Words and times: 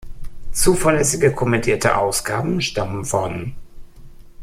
Zuverlässige 0.51 1.31
kommentierte 1.31 1.95
Ausgaben 1.95 2.59
stammen 2.61 3.05
von 3.05 3.53